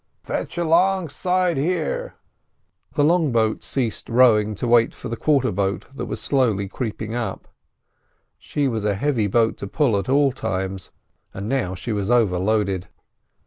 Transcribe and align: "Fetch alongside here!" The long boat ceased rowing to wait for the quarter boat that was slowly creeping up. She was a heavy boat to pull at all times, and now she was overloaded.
"Fetch 0.23 0.57
alongside 0.57 1.57
here!" 1.57 2.15
The 2.95 3.03
long 3.03 3.31
boat 3.31 3.61
ceased 3.61 4.09
rowing 4.09 4.55
to 4.55 4.67
wait 4.67 4.95
for 4.95 5.09
the 5.09 5.15
quarter 5.15 5.51
boat 5.51 5.85
that 5.93 6.07
was 6.07 6.19
slowly 6.19 6.67
creeping 6.67 7.13
up. 7.13 7.47
She 8.39 8.67
was 8.67 8.83
a 8.83 8.95
heavy 8.95 9.27
boat 9.27 9.57
to 9.57 9.67
pull 9.67 9.95
at 9.99 10.09
all 10.09 10.31
times, 10.31 10.89
and 11.35 11.47
now 11.47 11.75
she 11.75 11.91
was 11.93 12.09
overloaded. 12.09 12.87